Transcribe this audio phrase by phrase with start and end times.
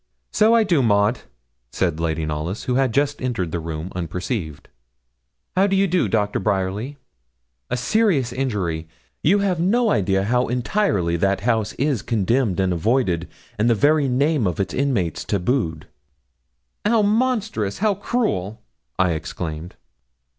[0.31, 1.19] 'So I do, Maud,'
[1.71, 4.67] said Lady Knollys, who had just entered the room unperceived,
[5.55, 6.97] 'How do you do, Doctor Bryerly?
[7.69, 8.87] a serious injury.
[9.21, 13.29] You have no idea how entirely that house is condemned and avoided,
[13.59, 15.85] and the very name of its inmates tabooed.'
[16.83, 18.59] 'How monstrous how cruel!'
[18.97, 19.75] I exclaimed.